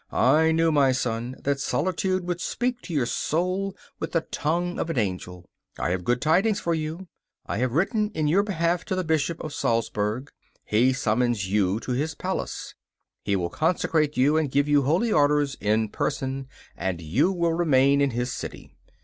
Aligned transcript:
'I 0.11 0.53
knew, 0.53 0.71
my 0.71 0.91
son, 0.91 1.35
that 1.43 1.59
solitude 1.59 2.27
would 2.27 2.41
speak 2.41 2.81
to 2.81 2.91
your 2.91 3.05
soul 3.05 3.75
with 3.99 4.13
the 4.13 4.21
tongue 4.31 4.79
of 4.79 4.89
an 4.89 4.97
angel. 4.97 5.47
I 5.77 5.91
have 5.91 6.03
good 6.03 6.23
tidings 6.23 6.59
for 6.59 6.73
you. 6.73 7.07
I 7.45 7.57
have 7.59 7.73
written 7.73 8.09
in 8.15 8.27
your 8.27 8.41
behalf 8.41 8.83
to 8.85 8.95
the 8.95 9.03
Bishop 9.03 9.39
of 9.43 9.53
Salzburg. 9.53 10.31
He 10.65 10.91
summons 10.91 11.51
you 11.51 11.79
to 11.81 11.91
his 11.91 12.15
palace. 12.15 12.73
He 13.21 13.35
will 13.35 13.51
consecrate 13.51 14.17
you 14.17 14.37
and 14.37 14.49
give 14.49 14.67
you 14.67 14.81
holy 14.81 15.11
orders 15.13 15.55
in 15.61 15.87
person, 15.89 16.47
and 16.75 16.99
you 16.99 17.31
will 17.31 17.53
remain 17.53 18.01
in 18.01 18.09
his 18.09 18.33
city. 18.33 18.73